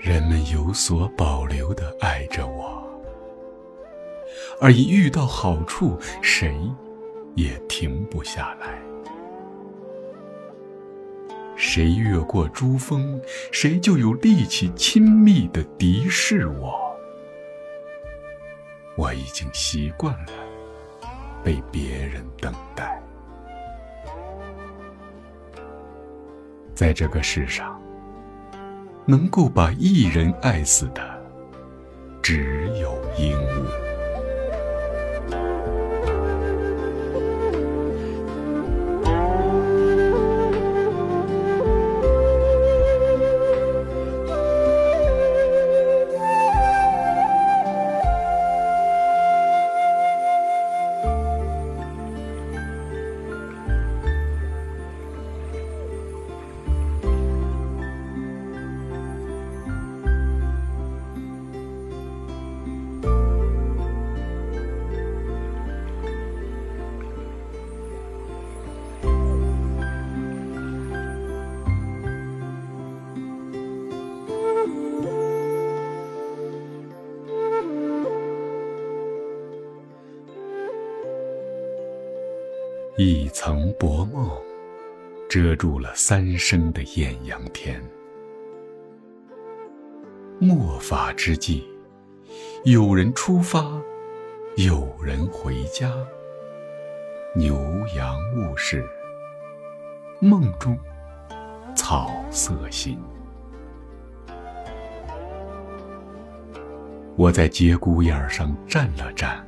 [0.00, 2.82] 人们有所保留的爱着我，
[4.60, 6.56] 而一遇到好处，谁
[7.34, 8.80] 也停不下来。
[11.56, 16.96] 谁越过珠峰，谁就有力气亲密的敌视我。
[18.96, 20.32] 我已经习惯了
[21.42, 23.02] 被别人等待，
[26.72, 27.77] 在这个世上，
[29.08, 31.00] 能够把一人爱死的，
[32.20, 33.34] 只有鹰。
[83.00, 84.28] 一层薄梦，
[85.30, 87.80] 遮住了三生的艳阳天。
[90.40, 91.62] 末法之际，
[92.64, 93.80] 有人出发，
[94.56, 95.94] 有人回家。
[97.36, 97.54] 牛
[97.94, 98.84] 羊物是，
[100.18, 100.76] 梦中
[101.76, 102.98] 草色新。
[107.14, 109.46] 我在节骨眼上站了站，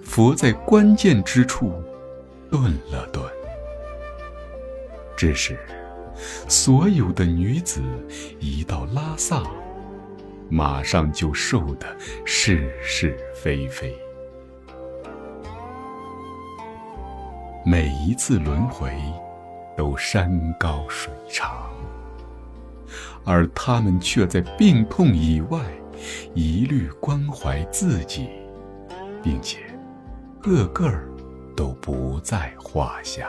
[0.00, 1.72] 佛在关键之处。
[2.50, 3.22] 顿了顿，
[5.16, 5.58] 只是
[6.48, 7.82] 所有的女子
[8.40, 9.42] 一到拉萨，
[10.48, 11.86] 马上就瘦得
[12.24, 13.94] 是是非非。
[17.66, 18.90] 每一次轮回
[19.76, 21.70] 都山高水长，
[23.24, 25.60] 而他们却在病痛以外
[26.34, 28.30] 一律关怀自己，
[29.22, 29.58] 并且
[30.40, 31.06] 个个儿。
[31.58, 33.28] 都不在话下。